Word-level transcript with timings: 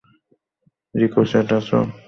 Ricochet, 0.95 1.47
আছো? 1.57 1.77